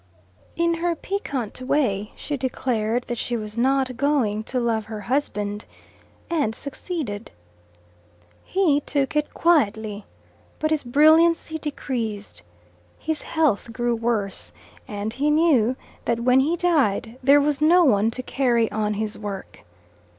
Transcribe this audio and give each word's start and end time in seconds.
In 0.55 0.73
her 0.81 0.95
piquant 0.95 1.61
way 1.61 2.11
she 2.15 2.35
declared 2.35 3.03
that 3.07 3.19
she 3.19 3.37
was 3.37 3.55
not 3.55 3.97
going 3.97 4.43
to 4.45 4.59
love 4.59 4.85
her 4.85 5.01
husband, 5.01 5.65
and 6.27 6.55
succeeded. 6.55 7.29
He 8.43 8.79
took 8.79 9.15
it 9.15 9.35
quietly, 9.35 10.05
but 10.57 10.71
his 10.71 10.81
brilliancy 10.83 11.59
decreased. 11.59 12.41
His 12.97 13.21
health 13.21 13.71
grew 13.71 13.93
worse, 13.95 14.51
and 14.87 15.13
he 15.13 15.29
knew 15.29 15.75
that 16.05 16.21
when 16.21 16.39
he 16.39 16.55
died 16.55 17.19
there 17.21 17.39
was 17.39 17.61
no 17.61 17.83
one 17.83 18.09
to 18.09 18.23
carry 18.23 18.71
on 18.71 18.95
his 18.95 19.19
work. 19.19 19.63